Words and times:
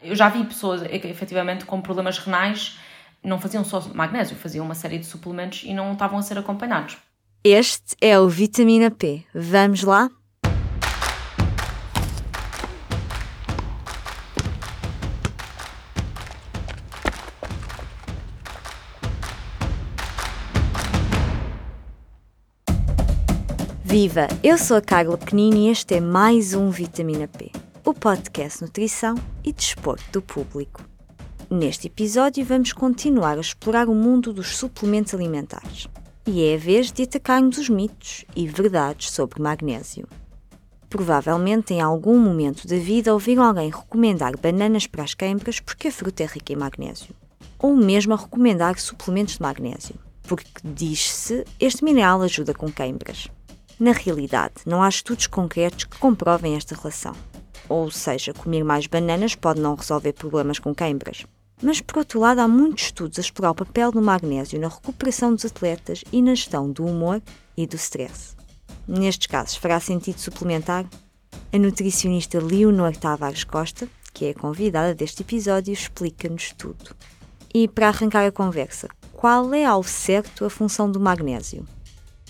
Eu 0.00 0.14
já 0.14 0.28
vi 0.28 0.44
pessoas 0.44 0.82
efetivamente 0.82 1.64
com 1.64 1.80
problemas 1.80 2.18
renais, 2.18 2.78
não 3.20 3.40
faziam 3.40 3.64
só 3.64 3.80
magnésio, 3.92 4.36
faziam 4.36 4.64
uma 4.64 4.76
série 4.76 4.96
de 4.96 5.04
suplementos 5.04 5.64
e 5.64 5.74
não 5.74 5.92
estavam 5.92 6.20
a 6.20 6.22
ser 6.22 6.38
acompanhados. 6.38 6.96
Este 7.42 7.96
é 8.00 8.16
o 8.16 8.28
Vitamina 8.28 8.92
P. 8.92 9.24
Vamos 9.34 9.82
lá? 9.82 10.08
Viva! 23.82 24.28
Eu 24.44 24.58
sou 24.58 24.76
a 24.76 24.80
Carla 24.80 25.18
Pequenino 25.18 25.56
e 25.56 25.70
este 25.70 25.94
é 25.94 26.00
mais 26.00 26.54
um 26.54 26.70
Vitamina 26.70 27.26
P, 27.26 27.50
o 27.84 27.94
podcast 27.94 28.62
Nutrição 28.62 29.14
e 29.44 29.52
Desporto 29.52 30.04
do 30.12 30.20
Público. 30.20 30.82
Neste 31.50 31.86
episódio 31.86 32.44
vamos 32.44 32.72
continuar 32.72 33.38
a 33.38 33.40
explorar 33.40 33.88
o 33.88 33.94
mundo 33.94 34.32
dos 34.32 34.56
suplementos 34.56 35.14
alimentares 35.14 35.88
e 36.26 36.44
é 36.44 36.54
a 36.54 36.58
vez 36.58 36.92
de 36.92 37.04
atacarmos 37.04 37.56
os 37.56 37.68
mitos 37.68 38.24
e 38.36 38.46
verdades 38.46 39.10
sobre 39.10 39.40
magnésio. 39.40 40.06
Provavelmente 40.90 41.72
em 41.72 41.80
algum 41.80 42.18
momento 42.18 42.66
da 42.66 42.76
vida 42.76 43.12
ouviram 43.12 43.44
alguém 43.44 43.70
recomendar 43.70 44.36
bananas 44.38 44.86
para 44.86 45.04
as 45.04 45.14
queimbras 45.14 45.60
porque 45.60 45.88
a 45.88 45.92
fruta 45.92 46.22
é 46.22 46.26
rica 46.26 46.52
em 46.52 46.56
magnésio, 46.56 47.14
ou 47.58 47.74
mesmo 47.74 48.12
a 48.12 48.16
recomendar 48.16 48.78
suplementos 48.78 49.36
de 49.36 49.42
magnésio, 49.42 49.94
porque 50.22 50.50
diz-se 50.62 51.44
este 51.58 51.84
mineral 51.84 52.22
ajuda 52.22 52.52
com 52.52 52.70
queimbras. 52.70 53.28
Na 53.80 53.92
realidade, 53.92 54.54
não 54.66 54.82
há 54.82 54.88
estudos 54.88 55.26
concretos 55.26 55.84
que 55.84 55.98
comprovem 55.98 56.56
esta 56.56 56.74
relação. 56.74 57.14
Ou 57.68 57.90
seja, 57.90 58.32
comer 58.32 58.64
mais 58.64 58.86
bananas 58.86 59.34
pode 59.34 59.60
não 59.60 59.74
resolver 59.74 60.12
problemas 60.12 60.58
com 60.58 60.74
queimbras. 60.74 61.26
Mas, 61.62 61.80
por 61.80 61.98
outro 61.98 62.20
lado, 62.20 62.40
há 62.40 62.48
muitos 62.48 62.84
estudos 62.84 63.18
a 63.18 63.20
explorar 63.20 63.50
o 63.50 63.54
papel 63.54 63.90
do 63.90 64.00
magnésio 64.00 64.60
na 64.60 64.68
recuperação 64.68 65.34
dos 65.34 65.44
atletas 65.44 66.04
e 66.12 66.22
na 66.22 66.34
gestão 66.34 66.70
do 66.70 66.84
humor 66.84 67.20
e 67.56 67.66
do 67.66 67.76
stress. 67.76 68.36
Nestes 68.86 69.26
casos, 69.26 69.56
fará 69.56 69.80
sentido 69.80 70.18
suplementar? 70.18 70.86
A 71.52 71.58
nutricionista 71.58 72.38
Leonor 72.38 72.96
Tavares 72.96 73.44
Costa, 73.44 73.88
que 74.12 74.26
é 74.26 74.30
a 74.30 74.34
convidada 74.34 74.94
deste 74.94 75.22
episódio, 75.22 75.72
explica-nos 75.72 76.52
tudo. 76.52 76.94
E 77.52 77.66
para 77.66 77.88
arrancar 77.88 78.26
a 78.26 78.32
conversa, 78.32 78.88
qual 79.12 79.52
é 79.52 79.64
ao 79.64 79.82
certo 79.82 80.44
a 80.44 80.50
função 80.50 80.90
do 80.90 81.00
magnésio? 81.00 81.66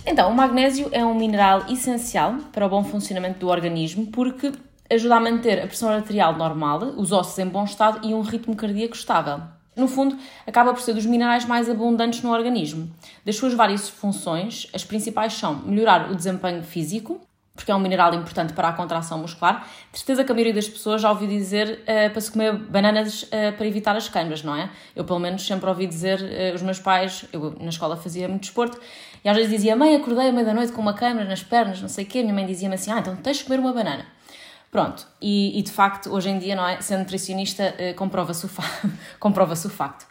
Então, 0.07 0.31
o 0.31 0.35
magnésio 0.35 0.89
é 0.91 1.05
um 1.05 1.15
mineral 1.15 1.67
essencial 1.69 2.37
para 2.53 2.65
o 2.65 2.69
bom 2.69 2.83
funcionamento 2.83 3.41
do 3.41 3.49
organismo 3.49 4.07
porque 4.07 4.53
ajuda 4.91 5.17
a 5.17 5.21
manter 5.21 5.63
a 5.63 5.67
pressão 5.67 5.89
arterial 5.89 6.37
normal, 6.37 6.81
os 6.97 7.13
ossos 7.13 7.39
em 7.39 7.47
bom 7.47 7.65
estado 7.65 8.07
e 8.07 8.15
um 8.15 8.21
ritmo 8.23 8.57
cardíaco 8.57 8.95
estável. 8.95 9.41
No 9.77 9.87
fundo, 9.87 10.17
acaba 10.47 10.73
por 10.73 10.81
ser 10.81 10.93
dos 10.93 11.07
minerais 11.07 11.45
mais 11.45 11.71
abundantes 11.71 12.23
no 12.23 12.33
organismo. 12.33 12.91
Das 13.25 13.37
suas 13.37 13.55
várias 13.55 13.89
funções, 13.89 14.67
as 14.75 14.85
principais 14.85 15.35
são 15.35 15.55
melhorar 15.55 16.11
o 16.11 16.17
desempenho 16.17 16.65
físico, 16.65 17.21
porque 17.55 17.71
é 17.71 17.75
um 17.75 17.81
mineral 17.81 18.15
importante 18.15 18.53
para 18.53 18.69
a 18.69 18.73
contração 18.73 19.19
muscular. 19.19 19.69
De 19.93 19.99
certeza 19.99 20.25
que 20.25 20.33
a 20.33 20.35
maioria 20.35 20.55
das 20.55 20.69
pessoas 20.69 21.03
já 21.03 21.11
ouviu 21.11 21.29
dizer 21.29 21.83
uh, 21.83 22.11
para 22.11 22.21
se 22.21 22.31
comer 22.31 22.57
bananas 22.57 23.25
uh, 23.25 23.57
para 23.57 23.67
evitar 23.67 23.97
as 23.97 24.09
queimas, 24.09 24.43
não 24.43 24.55
é? 24.55 24.71
Eu, 24.95 25.05
pelo 25.05 25.19
menos, 25.19 25.45
sempre 25.47 25.69
ouvi 25.69 25.87
dizer, 25.87 26.21
uh, 26.21 26.55
os 26.55 26.63
meus 26.63 26.79
pais, 26.79 27.25
eu 27.33 27.55
na 27.61 27.69
escola 27.69 27.97
fazia 27.97 28.29
muito 28.29 28.43
desporto, 28.43 28.81
e 29.25 29.29
às 29.29 29.37
vezes 29.37 29.51
dizia, 29.51 29.75
mãe, 29.77 29.95
acordei 29.97 30.29
à 30.29 30.33
meia 30.33 30.47
da 30.47 30.55
noite 30.55 30.73
com 30.73 30.81
uma 30.81 30.95
queima 30.95 31.25
nas 31.25 31.43
pernas, 31.43 31.83
não 31.83 31.89
sei 31.89 32.05
o 32.05 32.07
quê, 32.07 32.23
minha 32.23 32.35
mãe 32.35 32.47
dizia-me 32.47 32.77
assim, 32.77 32.93
ah, 32.93 33.01
então 33.01 33.17
tens 33.17 33.39
de 33.39 33.45
comer 33.45 33.59
uma 33.59 33.73
banana. 33.73 34.07
Pronto, 34.71 35.07
e, 35.21 35.59
e, 35.59 35.63
de 35.63 35.73
facto, 35.73 36.11
hoje 36.11 36.29
em 36.29 36.39
dia, 36.39 36.55
não 36.55 36.67
é? 36.67 36.81
Sendo 36.81 37.01
nutricionista, 37.01 37.75
comprova-se 37.97 38.45
o, 38.45 38.49
fa 38.49 38.63
comprova 39.19 39.55
o 39.55 39.69
facto. 39.71 40.07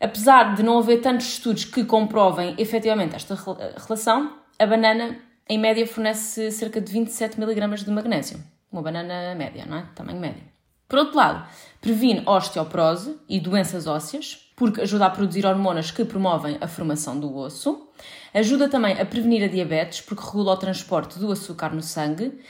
Apesar 0.00 0.54
de 0.54 0.62
não 0.62 0.78
haver 0.78 1.00
tantos 1.00 1.26
estudos 1.26 1.64
que 1.64 1.84
comprovem 1.84 2.54
efetivamente 2.58 3.14
esta 3.14 3.38
relação, 3.86 4.32
a 4.58 4.66
banana 4.66 5.18
em 5.48 5.58
média 5.58 5.86
fornece 5.86 6.50
cerca 6.50 6.80
de 6.80 6.90
27 6.90 7.40
mg 7.40 7.84
de 7.84 7.90
magnésio. 7.90 8.42
Uma 8.72 8.82
banana 8.82 9.34
média, 9.34 9.66
não 9.66 9.76
é? 9.76 9.86
Tamanho 9.94 10.18
médio. 10.18 10.42
Por 10.88 10.98
outro 10.98 11.16
lado, 11.16 11.46
previne 11.80 12.22
osteoporose 12.26 13.18
e 13.28 13.38
doenças 13.40 13.86
ósseas, 13.86 14.50
porque 14.56 14.80
ajuda 14.80 15.06
a 15.06 15.10
produzir 15.10 15.46
hormonas 15.46 15.90
que 15.90 16.04
promovem 16.04 16.58
a 16.60 16.68
formação 16.68 17.18
do 17.18 17.34
osso. 17.36 17.88
Ajuda 18.34 18.68
também 18.68 19.00
a 19.00 19.04
prevenir 19.04 19.44
a 19.44 19.46
diabetes, 19.46 20.00
porque 20.00 20.24
regula 20.24 20.52
o 20.52 20.56
transporte 20.56 21.18
do 21.18 21.30
açúcar 21.30 21.74
no 21.74 21.82
sangue. 21.82 22.40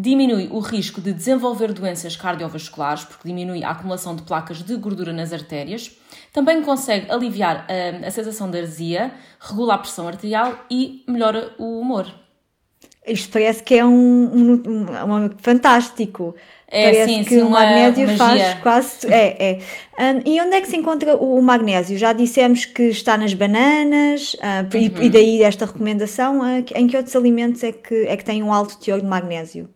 Diminui 0.00 0.48
o 0.52 0.60
risco 0.60 1.00
de 1.00 1.12
desenvolver 1.12 1.72
doenças 1.72 2.14
cardiovasculares, 2.14 3.02
porque 3.04 3.26
diminui 3.26 3.64
a 3.64 3.70
acumulação 3.70 4.14
de 4.14 4.22
placas 4.22 4.62
de 4.62 4.76
gordura 4.76 5.12
nas 5.12 5.32
artérias. 5.32 5.90
Também 6.32 6.62
consegue 6.62 7.10
aliviar 7.10 7.66
a, 7.68 8.06
a 8.06 8.10
sensação 8.12 8.48
de 8.48 8.60
azia, 8.60 9.12
regula 9.40 9.74
a 9.74 9.78
pressão 9.78 10.06
arterial 10.06 10.64
e 10.70 11.02
melhora 11.08 11.52
o 11.58 11.80
humor. 11.80 12.06
Isto 13.04 13.32
parece 13.32 13.60
que 13.62 13.74
é 13.74 13.84
um, 13.84 13.90
um, 13.90 14.62
um, 14.68 15.14
um 15.14 15.30
fantástico. 15.38 16.36
É, 16.70 16.92
Parece 16.92 17.14
sim, 17.14 17.24
que 17.24 17.30
sim, 17.30 17.42
o 17.42 17.50
magnésio 17.50 18.16
faz 18.16 18.54
quase. 18.62 19.12
É, 19.12 19.50
é. 19.50 19.58
Um, 19.98 20.22
e 20.24 20.40
onde 20.40 20.54
é 20.54 20.60
que 20.60 20.68
se 20.68 20.76
encontra 20.76 21.16
o 21.16 21.42
magnésio? 21.42 21.98
Já 21.98 22.12
dissemos 22.12 22.66
que 22.66 22.84
está 22.84 23.16
nas 23.16 23.34
bananas, 23.34 24.34
uh, 24.34 24.76
e, 24.76 24.88
Uhum. 24.90 25.02
e 25.02 25.10
daí 25.10 25.42
esta 25.42 25.64
recomendação. 25.66 26.40
Uh, 26.40 26.64
em 26.74 26.86
que 26.86 26.96
outros 26.96 27.16
alimentos 27.16 27.64
é 27.64 27.72
que, 27.72 28.06
é 28.06 28.16
que 28.16 28.24
tem 28.24 28.42
um 28.44 28.52
alto 28.52 28.78
teor 28.78 29.00
de 29.00 29.06
magnésio? 29.06 29.68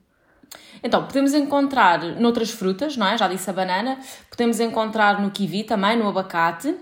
Então, 0.82 1.04
podemos 1.04 1.32
encontrar 1.32 2.02
noutras 2.20 2.50
frutas, 2.50 2.96
não 2.96 3.06
é? 3.06 3.16
Já 3.16 3.28
disse 3.28 3.48
a 3.48 3.52
banana. 3.52 3.98
Podemos 4.28 4.58
encontrar 4.58 5.20
no 5.20 5.30
kiwi 5.30 5.64
também, 5.64 5.96
no 5.96 6.08
abacate, 6.08 6.74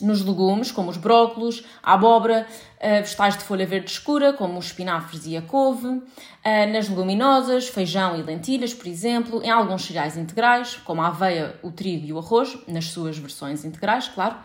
nos 0.00 0.24
legumes, 0.24 0.72
como 0.72 0.90
os 0.90 0.96
brócolos, 0.96 1.64
a 1.82 1.94
abóbora, 1.94 2.46
eh, 2.80 3.02
vegetais 3.02 3.36
de 3.36 3.44
folha 3.44 3.66
verde 3.66 3.90
escura, 3.90 4.32
como 4.32 4.58
os 4.58 4.66
espinafres 4.66 5.26
e 5.26 5.36
a 5.36 5.42
couve, 5.42 6.02
eh, 6.42 6.66
nas 6.66 6.88
leguminosas, 6.88 7.68
feijão 7.68 8.16
e 8.16 8.22
lentilhas, 8.22 8.72
por 8.74 8.86
exemplo, 8.86 9.42
em 9.42 9.50
alguns 9.50 9.84
cereais 9.84 10.16
integrais, 10.16 10.76
como 10.84 11.02
a 11.02 11.08
aveia, 11.08 11.54
o 11.62 11.70
trigo 11.70 12.06
e 12.06 12.12
o 12.12 12.18
arroz, 12.18 12.56
nas 12.66 12.86
suas 12.86 13.18
versões 13.18 13.64
integrais, 13.64 14.08
claro. 14.08 14.36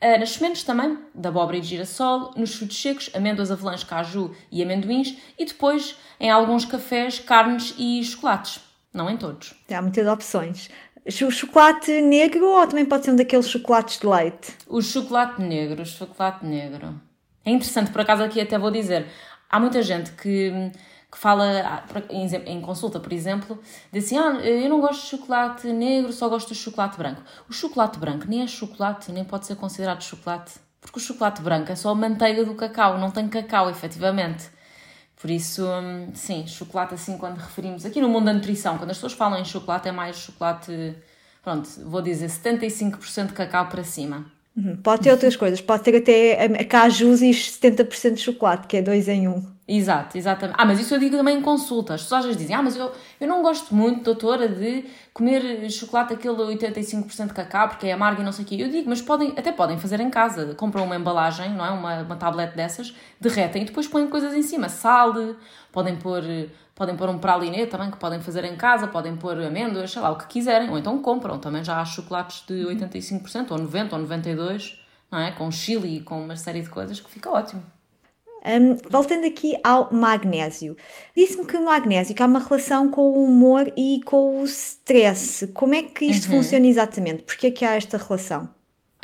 Eh, 0.00 0.18
Nas 0.18 0.30
sementes 0.32 0.62
também, 0.62 0.98
da 1.14 1.30
abóbora 1.30 1.56
e 1.56 1.60
de 1.60 1.68
girassol, 1.68 2.32
nos 2.36 2.54
frutos 2.54 2.80
secos, 2.80 3.10
amêndoas, 3.14 3.50
avelãs, 3.50 3.82
caju 3.82 4.34
e 4.52 4.62
amendoins, 4.62 5.16
e 5.38 5.44
depois 5.44 5.96
em 6.20 6.30
alguns 6.30 6.64
cafés, 6.64 7.18
carnes 7.18 7.74
e 7.78 8.02
chocolates. 8.04 8.60
Não 8.92 9.08
em 9.10 9.16
todos. 9.16 9.54
Há 9.70 9.82
muitas 9.82 10.06
opções. 10.06 10.70
Cho- 11.08 11.30
Chocolate 11.30 12.00
negro 12.02 12.46
ou 12.46 12.66
também 12.66 12.84
pode 12.84 13.04
ser 13.04 13.10
um 13.12 13.16
daqueles 13.16 13.48
chocolates 13.48 13.98
de 14.00 14.06
leite? 14.06 14.52
O 14.66 14.80
chocolate 14.82 15.40
negro, 15.40 15.82
o 15.82 15.86
chocolate 15.86 16.44
negro. 16.44 17.00
É 17.44 17.50
interessante, 17.50 17.90
por 17.90 18.00
acaso 18.00 18.22
aqui 18.22 18.40
até 18.40 18.58
vou 18.58 18.70
dizer, 18.70 19.06
há 19.48 19.60
muita 19.60 19.82
gente 19.82 20.10
que, 20.12 20.72
que 21.16 21.20
fala, 21.20 21.62
ah, 21.64 21.82
em, 22.10 22.60
consulta, 22.60 23.00
por 23.00 23.10
exemplo, 23.10 23.58
diz 23.90 24.04
assim, 24.04 24.18
ah, 24.18 24.34
eu 24.44 24.68
não 24.68 24.82
gosto 24.82 25.00
de 25.00 25.08
chocolate 25.08 25.66
negro, 25.68 26.12
só 26.12 26.28
gosto 26.28 26.48
de 26.48 26.54
chocolate 26.54 26.98
branco. 26.98 27.22
O 27.48 27.54
chocolate 27.54 27.98
branco 27.98 28.26
nem 28.28 28.42
é 28.42 28.46
chocolate, 28.46 29.10
nem 29.10 29.24
pode 29.24 29.46
ser 29.46 29.56
considerado 29.56 30.02
chocolate, 30.02 30.52
porque 30.78 30.98
o 30.98 31.02
chocolate 31.02 31.40
branco 31.40 31.72
é 31.72 31.74
só 31.74 31.88
a 31.88 31.94
manteiga 31.94 32.44
do 32.44 32.54
cacau, 32.54 32.98
não 32.98 33.10
tem 33.10 33.26
cacau, 33.28 33.70
efetivamente. 33.70 34.44
Por 35.18 35.30
isso, 35.30 35.66
hum, 35.66 36.10
sim, 36.12 36.46
chocolate 36.46 36.92
assim 36.92 37.16
quando 37.16 37.38
referimos 37.38 37.86
aqui 37.86 37.98
no 37.98 38.10
mundo 38.10 38.26
da 38.26 38.34
nutrição, 38.34 38.76
quando 38.76 38.90
as 38.90 38.98
pessoas 38.98 39.14
falam 39.14 39.40
em 39.40 39.44
chocolate 39.46 39.88
é 39.88 39.92
mais 39.92 40.18
chocolate, 40.18 40.94
pronto, 41.42 41.66
vou 41.86 42.02
dizer 42.02 42.28
75% 42.28 43.28
de 43.28 43.32
cacau 43.32 43.70
para 43.70 43.82
cima. 43.82 44.26
Uhum. 44.54 44.76
Pode 44.82 45.04
ter 45.04 45.12
outras 45.12 45.34
coisas, 45.34 45.62
pode 45.62 45.82
ter 45.82 45.96
até 45.96 46.62
cajus 46.64 47.22
e 47.22 47.30
70% 47.30 48.12
de 48.12 48.20
chocolate, 48.20 48.66
que 48.66 48.76
é 48.76 48.82
dois 48.82 49.08
em 49.08 49.28
um. 49.28 49.55
Exato, 49.68 50.16
exatamente. 50.16 50.56
Ah, 50.56 50.64
mas 50.64 50.78
isso 50.78 50.94
eu 50.94 51.00
digo 51.00 51.16
também 51.16 51.38
em 51.38 51.42
consulta. 51.42 51.94
As 51.94 52.02
pessoas 52.02 52.20
às 52.20 52.26
vezes 52.26 52.40
dizem, 52.40 52.54
ah, 52.54 52.62
mas 52.62 52.76
eu, 52.76 52.92
eu 53.20 53.26
não 53.26 53.42
gosto 53.42 53.74
muito, 53.74 54.04
doutora, 54.04 54.48
de 54.48 54.84
comer 55.12 55.68
chocolate 55.70 56.14
aquele 56.14 56.36
85% 56.36 57.26
de 57.26 57.34
cacau 57.34 57.68
porque 57.70 57.88
é 57.88 57.92
amargo 57.92 58.22
e 58.22 58.24
não 58.24 58.30
sei 58.30 58.44
o 58.44 58.48
quê. 58.48 58.56
Eu 58.60 58.68
digo, 58.70 58.88
mas 58.88 59.02
podem, 59.02 59.34
até 59.36 59.50
podem 59.50 59.76
fazer 59.76 59.98
em 59.98 60.08
casa. 60.08 60.54
Compram 60.54 60.84
uma 60.84 60.94
embalagem, 60.94 61.52
não 61.52 61.66
é? 61.66 61.70
Uma, 61.70 62.02
uma 62.02 62.14
tablete 62.14 62.54
dessas, 62.56 62.94
derretem 63.20 63.62
e 63.62 63.64
depois 63.64 63.88
põem 63.88 64.06
coisas 64.08 64.32
em 64.34 64.42
cima. 64.42 64.68
Sal, 64.68 65.12
podem 65.72 65.96
pôr, 65.96 66.22
podem 66.72 66.96
pôr 66.96 67.08
um 67.08 67.18
pralinê 67.18 67.66
também 67.66 67.90
que 67.90 67.96
podem 67.96 68.20
fazer 68.20 68.44
em 68.44 68.54
casa, 68.54 68.86
podem 68.86 69.16
pôr 69.16 69.36
amêndoas, 69.42 69.90
sei 69.90 70.00
lá, 70.00 70.10
o 70.12 70.16
que 70.16 70.28
quiserem. 70.28 70.70
Ou 70.70 70.78
então 70.78 70.96
compram. 71.02 71.40
Também 71.40 71.64
já 71.64 71.80
há 71.80 71.84
chocolates 71.84 72.44
de 72.46 72.54
85%, 72.66 73.50
ou 73.50 73.58
90%, 73.58 73.92
ou 73.94 73.98
92%, 73.98 74.74
não 75.10 75.18
é? 75.18 75.32
Com 75.32 75.50
chili 75.50 75.96
e 75.96 76.00
com 76.02 76.22
uma 76.22 76.36
série 76.36 76.62
de 76.62 76.70
coisas 76.70 77.00
que 77.00 77.10
fica 77.10 77.28
ótimo. 77.30 77.75
Hum, 78.44 78.76
voltando 78.88 79.26
aqui 79.26 79.56
ao 79.64 79.92
magnésio. 79.92 80.76
Disse-me 81.16 81.44
que 81.46 81.56
o 81.56 81.64
magnésio 81.64 82.14
que 82.14 82.22
há 82.22 82.26
uma 82.26 82.38
relação 82.38 82.88
com 82.88 83.02
o 83.02 83.24
humor 83.24 83.72
e 83.76 84.00
com 84.04 84.40
o 84.40 84.44
stress. 84.44 85.48
Como 85.48 85.74
é 85.74 85.82
que 85.82 86.04
isto 86.04 86.28
funciona 86.28 86.66
exatamente? 86.66 87.24
Porquê 87.24 87.48
é 87.48 87.50
que 87.50 87.64
há 87.64 87.74
esta 87.74 87.98
relação? 87.98 88.44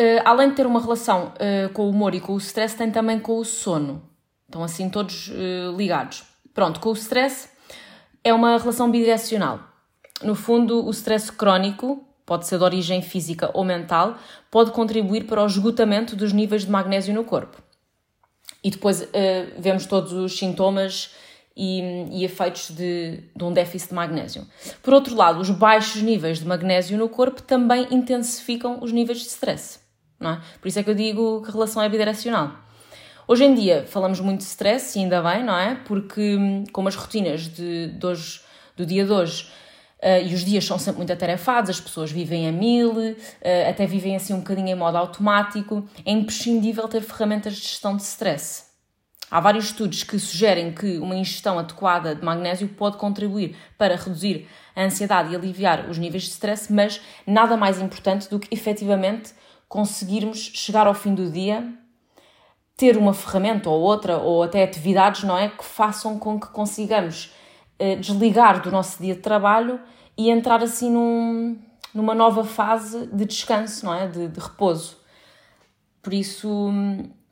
Uh, 0.01 0.23
além 0.25 0.51
de 0.51 0.57
ter 0.57 0.67
uma 0.67 0.81
relação 0.81 1.33
uh, 1.35 1.73
com 1.73 1.83
o 1.83 1.91
humor 1.91 2.15
e 2.15 2.21
com 2.21 2.33
o 2.35 2.39
stress, 2.39 2.77
tem 2.77 2.91
também 2.91 3.19
com 3.19 3.39
o 3.39 3.45
sono. 3.45 4.03
Estão 4.47 4.63
assim 4.63 4.89
todos 4.89 5.29
uh, 5.29 5.77
ligados. 5.77 6.25
Pronto, 6.55 6.79
com 6.81 6.91
o 6.91 6.95
stress 6.95 7.49
é 8.23 8.33
uma 8.33 8.57
relação 8.59 8.91
bidirecional. 8.91 9.61
No 10.23 10.35
fundo, 10.35 10.87
o 10.87 10.91
stress 10.91 11.33
crónico 11.33 12.07
pode 12.25 12.47
ser 12.47 12.59
de 12.59 12.65
origem 12.65 13.03
física 13.03 13.51
ou 13.53 13.65
mental, 13.65 14.17
pode 14.51 14.71
contribuir 14.71 15.25
para 15.25 15.43
o 15.43 15.47
esgotamento 15.47 16.15
dos 16.15 16.33
níveis 16.33 16.65
de 16.65 16.71
magnésio 16.71 17.13
no 17.13 17.25
corpo. 17.25 17.63
E 18.63 18.71
depois 18.71 19.03
uh, 19.03 19.07
vemos 19.59 19.87
todos 19.87 20.13
os 20.13 20.39
sintomas 20.39 21.11
e, 21.57 21.81
e 22.11 22.25
efeitos 22.25 22.71
de, 22.71 23.21
de, 23.35 23.45
um 23.45 23.53
déficit 23.53 23.91
de 23.91 23.95
magnésio. 23.95 24.47
Por 24.83 24.95
outro 24.95 25.15
lado, 25.15 25.41
os 25.41 25.51
baixos 25.51 26.03
níveis 26.03 26.39
de 26.39 26.47
magnésio 26.47 26.97
no 26.97 27.09
corpo 27.09 27.43
também 27.43 27.87
intensificam 27.91 28.79
os 28.83 28.93
níveis 28.93 29.19
de 29.19 29.27
stress. 29.27 29.81
É? 30.21 30.39
Por 30.61 30.69
isso 30.69 30.79
é 30.79 30.83
que 30.83 30.91
eu 30.91 30.95
digo 30.95 31.43
que 31.43 31.51
a 31.51 31.53
relação 31.53 31.83
é 31.83 31.89
bidirecional. 31.89 32.57
Hoje 33.27 33.45
em 33.45 33.55
dia 33.55 33.85
falamos 33.89 34.21
muito 34.21 34.41
de 34.41 34.47
stress, 34.47 34.97
e 34.97 35.03
ainda 35.03 35.21
bem, 35.23 35.45
não 35.45 35.57
é? 35.57 35.75
Porque, 35.85 36.37
hum, 36.37 36.65
como 36.73 36.89
as 36.89 36.95
rotinas 36.95 37.49
de, 37.49 37.89
de 37.89 38.07
hoje, 38.07 38.41
do 38.77 38.87
dia 38.87 39.05
de 39.05 39.11
hoje 39.11 39.49
Uh, 40.03 40.27
e 40.27 40.35
os 40.35 40.45
dias 40.45 40.65
são 40.65 40.81
sempre 40.81 40.99
muito 40.99 41.13
atarefados, 41.13 41.71
as 41.71 41.81
pessoas 41.81 42.11
vivem 42.11 42.49
a 42.49 42.51
mil, 42.51 42.91
uh, 42.91 43.15
até 43.71 43.87
vivem 43.87 44.17
assim 44.17 44.35
um 44.35 44.39
bocadinho 44.39 44.69
em 44.69 44.75
modo 44.75 44.99
automático. 44.99 45.89
É 46.05 46.11
imprescindível 46.11 46.89
ter 46.89 47.03
ferramentas 47.03 47.55
de 47.55 47.63
gestão 47.63 47.97
de 47.97 48.03
stress. 48.03 48.73
Há 49.31 49.41
vários 49.41 49.67
estudos 49.67 50.03
que 50.03 50.19
sugerem 50.19 50.73
que 50.75 50.99
uma 50.99 51.15
ingestão 51.15 51.59
adequada 51.59 52.17
de 52.17 52.23
magnésio 52.23 52.69
pode 52.69 52.97
contribuir 52.97 53.57
para 53.79 53.97
reduzir 53.97 54.47
a 54.75 54.83
ansiedade 54.83 55.33
e 55.33 55.37
aliviar 55.37 55.89
os 55.89 55.97
níveis 55.97 56.25
de 56.25 56.31
stress, 56.31 56.71
mas 56.71 57.01
nada 57.27 57.57
mais 57.57 57.81
importante 57.81 58.29
do 58.29 58.41
que 58.41 58.53
efetivamente 58.53 59.33
conseguirmos 59.69 60.51
chegar 60.53 60.87
ao 60.87 60.95
fim 60.95 61.15
do 61.15 61.31
dia, 61.31 61.65
ter 62.77 62.99
uma 62.99 63.15
ferramenta 63.15 63.71
ou 63.71 63.81
outra, 63.81 64.19
ou 64.19 64.43
até 64.43 64.65
atividades, 64.65 65.23
não 65.23 65.39
é? 65.39 65.49
Que 65.49 65.65
façam 65.65 66.19
com 66.19 66.39
que 66.39 66.49
consigamos 66.49 67.33
desligar 68.01 68.63
do 68.63 68.71
nosso 68.71 69.03
dia 69.03 69.15
de 69.15 69.21
trabalho 69.21 69.81
e 70.17 70.31
entrar 70.31 70.63
assim 70.63 70.91
num, 70.91 71.59
numa 71.95 72.15
nova 72.15 72.45
fase 72.45 73.07
de 73.07 73.25
descanso, 73.25 73.85
não 73.85 73.95
é? 73.95 74.07
De, 74.07 74.29
de, 74.29 74.41
repouso. 74.41 74.99
Por 76.03 76.13
isso, 76.13 76.71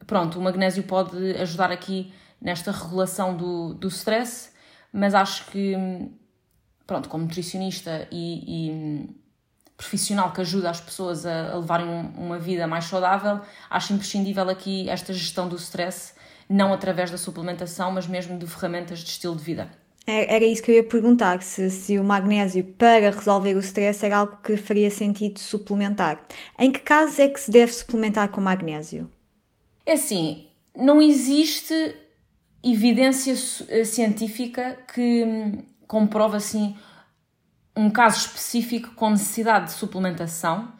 pronto, 0.06 0.38
o 0.38 0.42
magnésio 0.42 0.82
pode 0.82 1.32
ajudar 1.36 1.70
aqui 1.70 2.12
nesta 2.40 2.70
regulação 2.70 3.36
do, 3.36 3.74
do 3.74 3.88
stress, 3.88 4.50
mas 4.92 5.14
acho 5.14 5.46
que, 5.46 5.74
pronto, 6.86 7.08
como 7.08 7.24
nutricionista 7.24 8.08
e, 8.10 8.68
e 8.68 9.20
profissional 9.76 10.32
que 10.32 10.40
ajuda 10.40 10.70
as 10.70 10.80
pessoas 10.80 11.24
a, 11.26 11.52
a 11.52 11.56
levarem 11.56 11.88
uma 12.16 12.38
vida 12.38 12.66
mais 12.66 12.84
saudável, 12.84 13.40
acho 13.68 13.92
imprescindível 13.92 14.48
aqui 14.48 14.88
esta 14.88 15.12
gestão 15.12 15.48
do 15.48 15.56
stress, 15.56 16.14
não 16.48 16.72
através 16.72 17.10
da 17.10 17.16
suplementação, 17.16 17.90
mas 17.90 18.06
mesmo 18.06 18.38
de 18.38 18.46
ferramentas 18.46 19.00
de 19.00 19.10
estilo 19.10 19.36
de 19.36 19.42
vida. 19.42 19.79
É, 20.06 20.34
era 20.34 20.44
isso 20.44 20.62
que 20.62 20.70
eu 20.70 20.76
ia 20.76 20.84
perguntar, 20.84 21.42
se, 21.42 21.70
se 21.70 21.98
o 21.98 22.04
magnésio 22.04 22.64
para 22.64 23.10
resolver 23.10 23.54
o 23.54 23.60
stress 23.60 24.04
era 24.04 24.18
algo 24.18 24.38
que 24.42 24.56
faria 24.56 24.90
sentido 24.90 25.38
suplementar. 25.38 26.24
Em 26.58 26.72
que 26.72 26.80
casos 26.80 27.18
é 27.18 27.28
que 27.28 27.38
se 27.38 27.50
deve 27.50 27.72
suplementar 27.72 28.28
com 28.30 28.40
magnésio? 28.40 29.10
É 29.84 29.92
assim, 29.92 30.46
não 30.76 31.00
existe 31.00 31.94
evidência 32.62 33.34
eh, 33.68 33.84
científica 33.84 34.78
que 34.92 35.24
hum, 35.24 35.62
comprova 35.86 36.36
assim 36.36 36.76
um 37.76 37.90
caso 37.90 38.18
específico 38.26 38.94
com 38.94 39.10
necessidade 39.10 39.66
de 39.66 39.72
suplementação, 39.72 40.72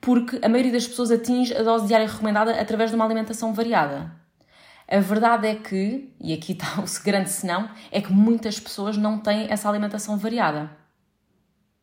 porque 0.00 0.38
a 0.42 0.48
maioria 0.48 0.72
das 0.72 0.86
pessoas 0.86 1.10
atinge 1.10 1.54
a 1.54 1.62
dose 1.62 1.86
diária 1.86 2.06
recomendada 2.06 2.58
através 2.60 2.90
de 2.90 2.96
uma 2.96 3.04
alimentação 3.04 3.52
variada. 3.52 4.17
A 4.90 5.00
verdade 5.00 5.46
é 5.46 5.54
que, 5.54 6.10
e 6.18 6.32
aqui 6.32 6.52
está 6.58 6.80
o 6.80 7.04
grande 7.04 7.30
senão, 7.30 7.68
é 7.92 8.00
que 8.00 8.12
muitas 8.12 8.58
pessoas 8.58 8.96
não 8.96 9.18
têm 9.18 9.50
essa 9.50 9.68
alimentação 9.68 10.16
variada. 10.16 10.70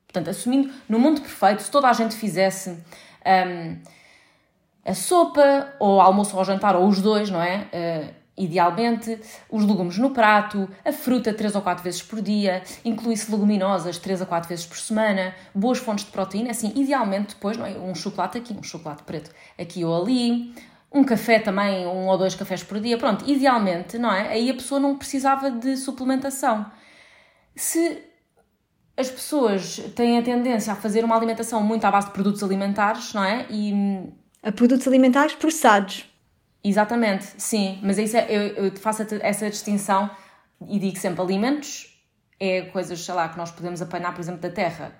Portanto, 0.07 0.29
assumindo, 0.29 0.73
no 0.89 0.97
mundo 0.97 1.21
perfeito, 1.21 1.61
se 1.61 1.69
toda 1.69 1.89
a 1.89 1.93
gente 1.93 2.15
fizesse 2.15 2.69
um, 2.69 3.77
a 4.85 4.93
sopa, 4.93 5.73
ou 5.79 5.99
almoço 5.99 6.35
ou 6.37 6.43
jantar, 6.43 6.75
ou 6.75 6.87
os 6.87 7.01
dois, 7.01 7.29
não 7.29 7.41
é? 7.41 7.67
Uh, 7.73 8.25
idealmente, 8.37 9.19
os 9.49 9.65
legumes 9.65 9.97
no 9.97 10.11
prato, 10.11 10.69
a 10.83 10.91
fruta 10.91 11.33
3 11.33 11.55
ou 11.55 11.61
4 11.61 11.83
vezes 11.83 12.01
por 12.01 12.21
dia, 12.21 12.63
inclui-se 12.83 13.31
leguminosas 13.31 13.97
3 13.97 14.21
a 14.21 14.25
4 14.25 14.49
vezes 14.49 14.65
por 14.65 14.77
semana, 14.77 15.33
boas 15.53 15.79
fontes 15.79 16.05
de 16.05 16.11
proteína, 16.11 16.51
assim, 16.51 16.71
idealmente 16.75 17.35
depois, 17.35 17.57
não 17.57 17.65
é? 17.65 17.71
Um 17.71 17.95
chocolate 17.95 18.37
aqui, 18.37 18.53
um 18.53 18.63
chocolate 18.63 19.03
preto 19.03 19.31
aqui 19.57 19.83
ou 19.83 20.01
ali, 20.01 20.53
um 20.95 21.03
café 21.03 21.39
também, 21.39 21.85
um 21.85 22.07
ou 22.07 22.17
dois 22.17 22.33
cafés 22.33 22.63
por 22.63 22.79
dia, 22.79 22.97
pronto, 22.97 23.29
idealmente, 23.29 23.97
não 23.97 24.11
é? 24.11 24.29
Aí 24.29 24.49
a 24.49 24.53
pessoa 24.53 24.79
não 24.79 24.97
precisava 24.97 25.51
de 25.51 25.75
suplementação. 25.75 26.65
Se 27.53 28.01
as 28.95 29.11
pessoas 29.11 29.77
têm 29.93 30.17
a 30.17 30.23
tendência 30.23 30.71
a 30.71 30.75
fazer 30.75 31.03
uma 31.03 31.17
alimentação 31.17 31.61
muito 31.61 31.83
à 31.83 31.91
base 31.91 32.07
de 32.07 32.13
produtos 32.13 32.41
alimentares, 32.41 33.13
não 33.13 33.23
é? 33.23 33.45
E... 33.49 34.09
A 34.41 34.51
produtos 34.53 34.87
alimentares 34.87 35.35
processados. 35.35 36.05
Exatamente, 36.63 37.25
sim, 37.37 37.79
mas 37.83 37.97
isso 37.97 38.15
é, 38.15 38.25
eu, 38.29 38.65
eu 38.65 38.71
faço 38.77 39.05
essa 39.21 39.49
distinção 39.49 40.09
e 40.67 40.79
digo 40.79 40.97
sempre 40.97 41.21
alimentos 41.21 41.91
é 42.39 42.63
coisas, 42.63 42.99
sei 42.99 43.13
lá, 43.13 43.29
que 43.29 43.37
nós 43.37 43.51
podemos 43.51 43.81
apanhar, 43.81 44.13
por 44.13 44.21
exemplo, 44.21 44.41
da 44.41 44.49
terra, 44.49 44.93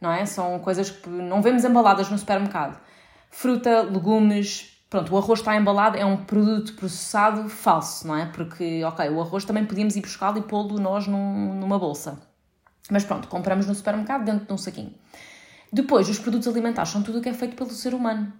não 0.00 0.10
é? 0.10 0.24
São 0.26 0.58
coisas 0.60 0.90
que 0.90 1.08
não 1.08 1.42
vemos 1.42 1.64
embaladas 1.64 2.10
no 2.10 2.18
supermercado. 2.18 2.80
Fruta, 3.30 3.82
legumes, 3.82 4.69
Pronto, 4.90 5.14
o 5.14 5.18
arroz 5.18 5.38
está 5.38 5.56
embalado, 5.56 5.96
é 5.96 6.04
um 6.04 6.16
produto 6.16 6.74
processado 6.74 7.48
falso, 7.48 8.08
não 8.08 8.16
é? 8.16 8.26
Porque, 8.26 8.82
ok, 8.82 9.08
o 9.10 9.20
arroz 9.20 9.44
também 9.44 9.64
podíamos 9.64 9.94
ir 9.94 10.00
buscá-lo 10.00 10.38
e 10.38 10.42
pô-lo 10.42 10.80
nós 10.80 11.06
num, 11.06 11.54
numa 11.54 11.78
bolsa. 11.78 12.20
Mas 12.90 13.04
pronto, 13.04 13.28
compramos 13.28 13.66
no 13.66 13.74
supermercado 13.74 14.24
dentro 14.24 14.46
de 14.46 14.52
um 14.52 14.58
saquinho. 14.58 14.92
Depois, 15.72 16.08
os 16.08 16.18
produtos 16.18 16.48
alimentares 16.48 16.90
são 16.90 17.04
tudo 17.04 17.18
o 17.18 17.22
que 17.22 17.28
é 17.28 17.32
feito 17.32 17.54
pelo 17.54 17.70
ser 17.70 17.94
humano. 17.94 18.32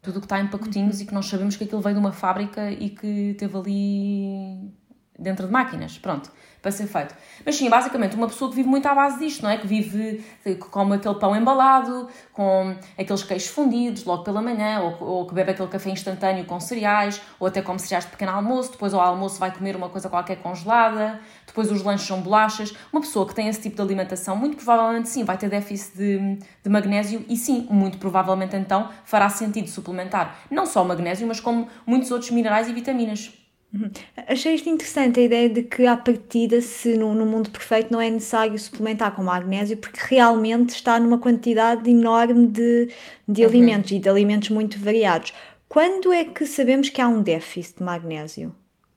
Tudo 0.00 0.18
o 0.18 0.20
que 0.20 0.26
está 0.26 0.38
em 0.38 0.46
pacotinhos 0.46 1.00
e 1.00 1.06
que 1.06 1.12
nós 1.12 1.26
sabemos 1.26 1.56
que 1.56 1.64
aquilo 1.64 1.80
veio 1.80 1.96
de 1.96 2.00
uma 2.00 2.12
fábrica 2.12 2.70
e 2.70 2.90
que 2.90 3.34
teve 3.36 3.56
ali 3.56 4.72
dentro 5.18 5.46
de 5.46 5.52
máquinas. 5.52 5.98
Pronto 5.98 6.30
para 6.60 6.70
ser 6.72 6.86
feito. 6.86 7.14
Mas 7.44 7.56
sim, 7.56 7.68
basicamente, 7.68 8.16
uma 8.16 8.26
pessoa 8.26 8.50
que 8.50 8.56
vive 8.56 8.68
muito 8.68 8.86
à 8.86 8.94
base 8.94 9.18
disto, 9.18 9.42
não 9.42 9.50
é? 9.50 9.56
Que 9.56 9.66
vive, 9.66 10.24
que 10.42 10.54
come 10.56 10.96
aquele 10.96 11.14
pão 11.14 11.34
embalado, 11.36 12.08
com 12.32 12.74
aqueles 12.98 13.22
queijos 13.22 13.48
fundidos 13.48 14.04
logo 14.04 14.24
pela 14.24 14.42
manhã, 14.42 14.80
ou, 14.80 15.08
ou 15.08 15.26
que 15.26 15.34
bebe 15.34 15.52
aquele 15.52 15.68
café 15.68 15.90
instantâneo 15.90 16.44
com 16.44 16.58
cereais, 16.58 17.20
ou 17.38 17.46
até 17.46 17.62
come 17.62 17.78
cereais 17.78 18.04
de 18.04 18.10
pequeno 18.10 18.32
almoço, 18.32 18.72
depois 18.72 18.92
ao 18.92 19.00
almoço 19.00 19.38
vai 19.38 19.52
comer 19.52 19.76
uma 19.76 19.88
coisa 19.88 20.08
qualquer 20.08 20.36
congelada, 20.36 21.20
depois 21.46 21.70
os 21.70 21.82
lanches 21.82 22.06
são 22.06 22.20
bolachas. 22.20 22.74
Uma 22.92 23.00
pessoa 23.00 23.26
que 23.26 23.34
tem 23.34 23.48
esse 23.48 23.60
tipo 23.60 23.76
de 23.76 23.82
alimentação, 23.82 24.36
muito 24.36 24.56
provavelmente 24.56 25.08
sim, 25.08 25.24
vai 25.24 25.38
ter 25.38 25.48
déficit 25.48 25.96
de, 25.96 26.38
de 26.62 26.68
magnésio 26.68 27.24
e 27.28 27.36
sim, 27.36 27.66
muito 27.70 27.98
provavelmente 27.98 28.56
então 28.56 28.88
fará 29.04 29.28
sentido 29.28 29.68
suplementar 29.68 30.38
não 30.50 30.66
só 30.66 30.82
o 30.82 30.84
magnésio, 30.84 31.26
mas 31.26 31.40
como 31.40 31.68
muitos 31.86 32.10
outros 32.10 32.30
minerais 32.30 32.68
e 32.68 32.72
vitaminas. 32.72 33.47
Uhum. 33.72 33.90
Achei 34.26 34.54
isto 34.54 34.68
interessante, 34.68 35.20
a 35.20 35.22
ideia 35.22 35.48
de 35.48 35.62
que, 35.62 35.86
à 35.86 35.96
partida, 35.96 36.60
se 36.60 36.96
no, 36.96 37.14
no, 37.14 37.26
mundo 37.26 37.50
perfeito 37.50 37.92
não 37.92 38.00
é 38.00 38.08
necessário 38.08 38.58
suplementar 38.58 39.14
com 39.14 39.22
magnésio, 39.22 39.76
porque 39.76 40.00
realmente 40.02 40.70
está 40.70 40.98
numa 40.98 41.18
quantidade 41.18 41.88
enorme 41.90 42.46
de, 42.46 42.88
de 43.28 43.42
uhum. 43.42 43.48
alimentos 43.48 43.90
e 43.90 43.98
de 43.98 44.08
alimentos 44.08 44.48
muito 44.48 44.78
variados. 44.78 45.34
Quando 45.68 46.12
é 46.12 46.24
que 46.24 46.46
sabemos 46.46 46.88
que 46.88 47.00
há 47.00 47.08
um 47.08 47.22
déficit 47.22 47.78
de 47.78 47.84
magnésio? 47.84 48.54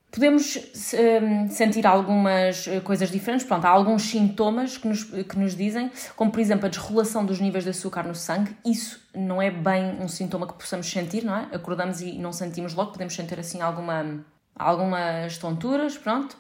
Podemos 0.10 0.58
um, 0.94 1.50
sentir 1.50 1.88
algumas 1.88 2.68
eh, 2.68 2.82
coisas 2.82 3.10
diferentes. 3.10 3.46
Pronto, 3.46 3.64
há 3.64 3.70
alguns 3.70 4.04
sintomas 4.04 4.78
que 4.78 4.86
nos, 4.86 5.04
que 5.06 5.40
nos 5.40 5.56
dizem, 5.56 5.90
como 6.18 6.30
por 6.30 6.42
exemplo 6.42 6.66
a 6.66 6.70
desregulação 6.70 7.26
dos 7.26 7.40
níveis 7.40 7.64
de 7.64 7.70
açúcar 7.70 8.04
no 8.04 8.14
sangue. 8.14 8.54
Isso 8.66 9.02
não 9.16 9.42
é 9.42 9.50
bem 9.50 9.98
um 10.02 10.10
sintoma 10.10 10.46
que 10.46 10.54
possamos 10.54 10.90
sentir, 10.90 11.24
não 11.24 11.36
é? 11.36 11.48
Acordamos 11.54 12.02
e 12.02 12.18
não 12.18 12.34
sentimos 12.34 12.74
logo, 12.74 12.92
podemos 12.92 13.14
sentir 13.14 13.40
assim 13.40 13.62
alguma 13.62 14.22
algumas 14.56 15.38
tonturas, 15.38 15.98
pronto. 15.98 16.38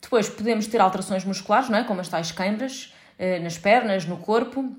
Depois 0.00 0.28
podemos 0.28 0.66
ter 0.66 0.80
alterações 0.80 1.24
musculares, 1.24 1.68
não 1.68 1.78
é? 1.78 1.84
Como 1.84 2.00
as 2.00 2.08
tais 2.08 2.30
câimbras 2.32 2.94
eh, 3.18 3.40
nas 3.40 3.58
pernas, 3.58 4.06
no 4.06 4.18
corpo, 4.18 4.72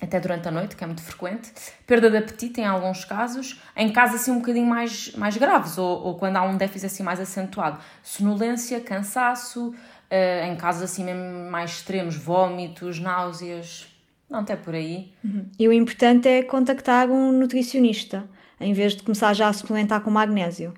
até 0.00 0.20
durante 0.20 0.46
a 0.48 0.50
noite, 0.50 0.76
que 0.76 0.84
é 0.84 0.86
muito 0.86 1.02
frequente. 1.02 1.52
Perda 1.86 2.10
de 2.10 2.16
apetite 2.16 2.60
em 2.60 2.64
alguns 2.64 3.04
casos, 3.04 3.60
em 3.76 3.92
casos 3.92 4.20
assim 4.20 4.30
um 4.30 4.38
bocadinho 4.38 4.66
mais, 4.66 5.14
mais 5.16 5.36
graves, 5.36 5.78
ou, 5.78 6.04
ou 6.04 6.14
quando 6.16 6.36
há 6.36 6.42
um 6.42 6.56
déficit 6.56 6.86
assim 6.86 7.02
mais 7.02 7.20
acentuado. 7.20 7.78
Sonolência, 8.02 8.80
cansaço, 8.80 9.74
eh, 10.10 10.46
em 10.48 10.56
casos 10.56 10.82
assim 10.82 11.04
mesmo 11.04 11.50
mais 11.50 11.72
extremos, 11.72 12.16
vômitos, 12.16 13.00
náuseas, 13.00 13.88
não 14.28 14.40
até 14.40 14.56
por 14.56 14.74
aí. 14.74 15.12
Uhum. 15.24 15.46
E 15.58 15.66
o 15.68 15.72
importante 15.72 16.28
é 16.28 16.42
contactar 16.42 17.10
um 17.10 17.32
nutricionista, 17.32 18.28
em 18.60 18.72
vez 18.72 18.94
de 18.94 19.02
começar 19.02 19.32
já 19.34 19.48
a 19.48 19.52
suplementar 19.52 20.00
com 20.00 20.10
magnésio. 20.10 20.74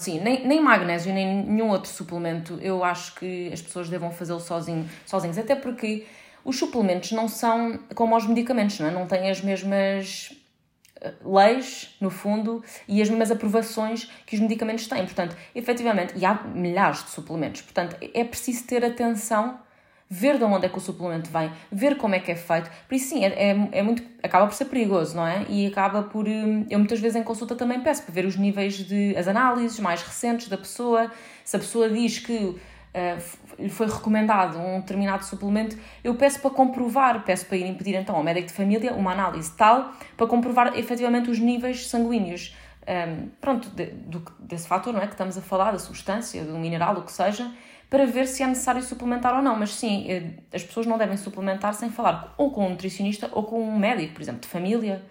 Sim, 0.00 0.18
nem, 0.18 0.46
nem 0.46 0.62
magnésio, 0.62 1.12
nem 1.12 1.44
nenhum 1.44 1.68
outro 1.68 1.90
suplemento, 1.90 2.58
eu 2.62 2.82
acho 2.82 3.16
que 3.16 3.52
as 3.52 3.60
pessoas 3.60 3.86
devam 3.90 4.10
fazê-lo 4.10 4.40
sozinho, 4.40 4.88
sozinhos, 5.04 5.36
até 5.36 5.54
porque 5.54 6.06
os 6.42 6.58
suplementos 6.58 7.12
não 7.12 7.28
são 7.28 7.78
como 7.94 8.16
os 8.16 8.26
medicamentos, 8.26 8.80
não, 8.80 8.86
é? 8.88 8.90
não 8.90 9.06
têm 9.06 9.30
as 9.30 9.42
mesmas 9.42 10.32
eh, 11.02 11.12
leis, 11.22 11.94
no 12.00 12.08
fundo, 12.08 12.64
e 12.88 13.02
as 13.02 13.10
mesmas 13.10 13.30
aprovações 13.30 14.10
que 14.24 14.34
os 14.36 14.40
medicamentos 14.40 14.86
têm. 14.86 15.04
Portanto, 15.04 15.36
efetivamente, 15.54 16.14
e 16.16 16.24
há 16.24 16.32
milhares 16.46 17.04
de 17.04 17.10
suplementos, 17.10 17.60
portanto, 17.60 17.94
é 18.00 18.24
preciso 18.24 18.66
ter 18.66 18.82
atenção 18.82 19.60
ver 20.12 20.38
de 20.38 20.44
onde 20.44 20.66
é 20.66 20.68
que 20.68 20.76
o 20.76 20.80
suplemento 20.80 21.30
vem, 21.30 21.52
ver 21.70 21.96
como 21.96 22.16
é 22.16 22.18
que 22.18 22.32
é 22.32 22.34
feito. 22.34 22.68
Por 22.88 22.94
isso, 22.96 23.10
sim, 23.10 23.24
é, 23.24 23.28
é, 23.28 23.68
é 23.70 23.82
muito. 23.82 24.02
acaba 24.20 24.48
por 24.48 24.54
ser 24.54 24.64
perigoso, 24.64 25.14
não 25.14 25.24
é? 25.24 25.46
E 25.48 25.68
acaba 25.68 26.02
por. 26.02 26.26
Hum, 26.26 26.66
eu 26.68 26.78
muitas 26.80 26.98
vezes 26.98 27.16
em 27.16 27.22
consulta 27.22 27.54
também 27.54 27.80
peço 27.80 28.02
para 28.02 28.12
ver 28.12 28.26
os 28.26 28.36
níveis 28.36 28.74
de. 28.74 29.16
as 29.16 29.28
análises 29.28 29.78
mais 29.78 30.02
recentes 30.02 30.48
da 30.48 30.58
pessoa. 30.58 31.10
Se 31.44 31.54
a 31.54 31.60
pessoa 31.60 31.88
diz 31.88 32.18
que 32.18 32.32
lhe 33.58 33.66
uh, 33.66 33.70
foi 33.70 33.86
recomendado 33.86 34.58
um 34.58 34.80
determinado 34.80 35.24
suplemento, 35.24 35.78
eu 36.02 36.16
peço 36.16 36.40
para 36.40 36.50
comprovar, 36.50 37.24
peço 37.24 37.46
para 37.46 37.56
ir 37.56 37.72
pedir 37.74 37.94
então 37.94 38.16
ao 38.16 38.24
médico 38.24 38.48
de 38.48 38.52
família 38.52 38.92
uma 38.92 39.12
análise 39.12 39.52
tal 39.56 39.92
para 40.16 40.26
comprovar 40.26 40.76
efetivamente 40.76 41.30
os 41.30 41.38
níveis 41.38 41.86
sanguíneos. 41.86 42.56
Um, 42.80 43.28
pronto, 43.40 43.70
de, 43.70 43.86
do, 43.86 44.24
desse 44.40 44.66
fator 44.66 44.92
não 44.92 45.00
é, 45.00 45.06
que 45.06 45.12
estamos 45.12 45.38
a 45.38 45.40
falar, 45.40 45.70
da 45.70 45.78
substância, 45.78 46.42
do 46.44 46.58
mineral, 46.58 46.96
o 46.96 47.02
que 47.02 47.12
seja, 47.12 47.52
para 47.90 48.06
ver 48.06 48.28
se 48.28 48.42
é 48.42 48.46
necessário 48.46 48.80
suplementar 48.82 49.34
ou 49.34 49.42
não. 49.42 49.56
Mas 49.56 49.74
sim, 49.74 50.06
eh, 50.08 50.30
as 50.54 50.62
pessoas 50.62 50.86
não 50.86 50.96
devem 50.96 51.16
suplementar 51.16 51.74
sem 51.74 51.90
falar 51.90 52.32
ou 52.38 52.52
com 52.52 52.64
um 52.66 52.70
nutricionista 52.70 53.28
ou 53.32 53.42
com 53.42 53.60
um 53.60 53.76
médico, 53.76 54.14
por 54.14 54.22
exemplo, 54.22 54.40
de 54.40 54.46
família. 54.46 55.02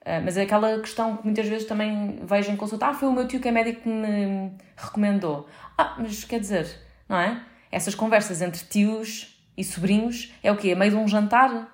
Uh, 0.00 0.18
mas 0.24 0.36
é 0.36 0.42
aquela 0.42 0.80
questão 0.80 1.16
que 1.16 1.24
muitas 1.24 1.46
vezes 1.46 1.68
também 1.68 2.18
vejo 2.24 2.50
em 2.50 2.56
consulta: 2.56 2.86
ah, 2.86 2.94
foi 2.94 3.06
o 3.06 3.12
meu 3.12 3.28
tio 3.28 3.38
que 3.38 3.46
é 3.46 3.52
médico 3.52 3.82
que 3.82 3.88
me 3.88 4.50
recomendou. 4.76 5.46
Ah, 5.78 5.94
mas 5.98 6.24
quer 6.24 6.40
dizer, 6.40 6.66
não 7.08 7.18
é? 7.18 7.40
Essas 7.70 7.94
conversas 7.94 8.42
entre 8.42 8.64
tios 8.64 9.40
e 9.56 9.62
sobrinhos 9.62 10.32
é 10.42 10.50
o 10.50 10.56
quê? 10.56 10.70
É 10.70 10.74
meio 10.74 10.90
de 10.90 10.96
um 10.96 11.06
jantar? 11.06 11.71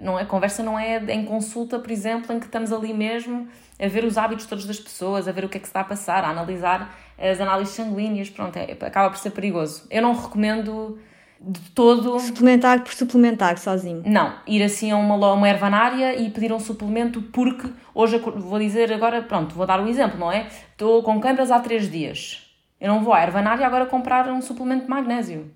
Não 0.00 0.18
é? 0.18 0.22
A 0.22 0.26
conversa 0.26 0.62
não 0.62 0.78
é 0.78 0.98
em 1.12 1.24
consulta, 1.24 1.78
por 1.78 1.90
exemplo, 1.90 2.34
em 2.34 2.40
que 2.40 2.46
estamos 2.46 2.72
ali 2.72 2.94
mesmo 2.94 3.48
a 3.78 3.86
ver 3.86 4.04
os 4.04 4.16
hábitos 4.16 4.46
todos 4.46 4.64
das 4.64 4.80
pessoas, 4.80 5.28
a 5.28 5.32
ver 5.32 5.44
o 5.44 5.48
que 5.48 5.56
é 5.56 5.60
que 5.60 5.66
se 5.66 5.70
está 5.70 5.80
a 5.80 5.84
passar, 5.84 6.24
a 6.24 6.28
analisar 6.28 6.94
as 7.18 7.40
análises 7.40 7.74
sanguíneas, 7.74 8.30
pronto, 8.30 8.56
é, 8.56 8.72
acaba 8.80 9.10
por 9.10 9.18
ser 9.18 9.30
perigoso. 9.30 9.86
Eu 9.90 10.00
não 10.02 10.14
recomendo 10.14 10.98
de 11.40 11.60
todo. 11.70 12.18
Suplementar 12.20 12.82
por 12.82 12.92
suplementar 12.92 13.58
sozinho. 13.58 14.02
Não, 14.04 14.34
ir 14.46 14.62
assim 14.62 14.90
a 14.90 14.96
uma, 14.96 15.32
uma 15.32 15.48
ervanária 15.48 16.20
e 16.20 16.30
pedir 16.30 16.52
um 16.52 16.60
suplemento, 16.60 17.22
porque 17.22 17.68
hoje 17.94 18.18
vou 18.18 18.58
dizer 18.58 18.92
agora, 18.92 19.22
pronto, 19.22 19.54
vou 19.54 19.66
dar 19.66 19.80
um 19.80 19.88
exemplo, 19.88 20.18
não 20.18 20.30
é? 20.30 20.48
Estou 20.72 21.02
com 21.02 21.20
câimbras 21.20 21.50
há 21.50 21.58
três 21.60 21.90
dias. 21.90 22.46
Eu 22.80 22.88
não 22.88 23.02
vou 23.02 23.12
à 23.12 23.22
ervanária 23.22 23.66
agora 23.66 23.86
comprar 23.86 24.28
um 24.28 24.40
suplemento 24.40 24.84
de 24.84 24.90
magnésio. 24.90 25.50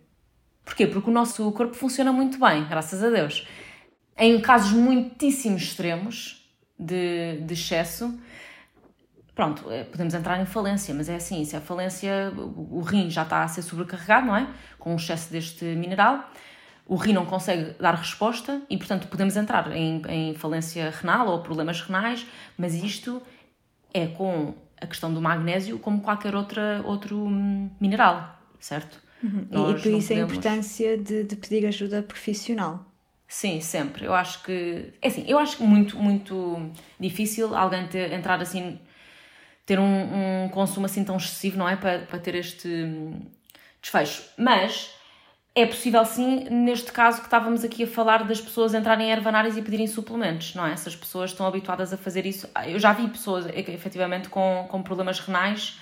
Porquê? 0.65 0.87
Porque 0.87 1.11
o 1.11 1.13
nosso 1.13 1.51
corpo 1.53 1.75
funciona 1.75 2.13
muito 2.13 2.39
bem, 2.39 2.67
graças 2.67 3.03
a 3.03 3.11
Deus. 3.11 3.47
Em 4.17 4.41
casos 4.41 4.73
muitíssimo 4.73 5.57
extremos 5.57 6.49
de, 6.79 7.39
de 7.41 7.55
excesso, 7.55 8.19
pronto, 9.35 9.71
eh, 9.71 9.85
podemos 9.85 10.15
entrar 10.15 10.41
em 10.41 10.47
falência, 10.47 10.95
mas 10.95 11.09
é 11.09 11.17
assim, 11.17 11.45
se 11.45 11.57
a 11.57 11.61
falência, 11.61 12.33
o 12.37 12.81
rim 12.81 13.11
já 13.11 13.23
está 13.23 13.43
a 13.43 13.49
ser 13.49 13.63
sobrecarregado, 13.63 14.27
não 14.27 14.37
é? 14.37 14.49
Com 14.79 14.93
o 14.93 14.97
excesso 14.97 15.33
deste 15.33 15.65
mineral, 15.65 16.31
o 16.87 16.97
rim 16.97 17.13
não 17.13 17.27
consegue 17.27 17.75
dar 17.81 17.95
resposta 17.95 18.63
e, 18.71 18.77
portanto, 18.77 19.09
podemos 19.09 19.37
entrar 19.37 19.75
em, 19.75 20.03
em 20.09 20.35
falência 20.35 20.91
renal 20.91 21.29
ou 21.29 21.43
problemas 21.43 21.81
renais, 21.81 22.27
mas 22.57 22.75
isto 22.75 23.21
é 23.93 24.07
com 24.07 24.55
a 24.81 24.87
questão 24.87 25.13
do 25.13 25.21
magnésio 25.21 25.79
como 25.79 26.01
qualquer 26.01 26.35
outra, 26.35 26.83
outro 26.85 27.17
hum, 27.17 27.71
mineral, 27.81 28.39
certo? 28.61 29.03
Uhum. 29.23 29.47
E, 29.51 29.55
e 29.55 29.75
por 29.75 29.77
isso 29.77 30.09
podemos... 30.09 30.11
a 30.11 30.15
importância 30.15 30.99
de, 30.99 31.25
de 31.25 31.37
pedir 31.37 31.67
ajuda 31.67 32.03
profissional. 32.03 32.85
Sim, 33.35 33.61
sempre. 33.61 34.05
Eu 34.07 34.15
acho 34.15 34.45
que. 34.45 34.93
É 35.03 35.09
assim, 35.09 35.25
eu 35.27 35.37
acho 35.41 35.61
muito, 35.65 35.99
muito 35.99 36.71
difícil 37.01 37.55
alguém 37.57 37.85
ter, 37.89 38.13
entrar 38.13 38.41
assim. 38.41 38.79
ter 39.67 39.77
um, 39.81 40.45
um 40.45 40.49
consumo 40.51 40.87
assim 40.87 41.03
tão 41.03 41.17
excessivo, 41.17 41.59
não 41.59 41.69
é? 41.69 41.75
Para, 41.75 41.99
para 42.07 42.21
ter 42.21 42.37
este 42.37 42.69
hum, 42.69 43.23
desfecho. 43.83 44.23
Mas 44.39 44.95
é 45.53 45.67
possível 45.67 46.05
sim, 46.05 46.49
neste 46.49 46.93
caso 46.93 47.19
que 47.19 47.27
estávamos 47.27 47.65
aqui 47.65 47.83
a 47.83 47.87
falar 47.89 48.23
das 48.23 48.41
pessoas 48.41 48.73
entrarem 48.73 49.09
em 49.09 49.11
ervanárias 49.11 49.57
e 49.57 49.63
pedirem 49.63 49.89
suplementos, 49.89 50.55
não 50.55 50.65
é? 50.65 50.73
Essas 50.73 50.95
pessoas 50.95 51.31
estão 51.33 51.45
habituadas 51.45 51.93
a 51.93 51.97
fazer 51.97 52.25
isso. 52.27 52.49
Eu 52.67 52.79
já 52.79 52.93
vi 52.93 53.09
pessoas, 53.09 53.47
efetivamente, 53.47 54.29
com, 54.29 54.65
com 54.69 54.81
problemas 54.81 55.19
renais, 55.19 55.81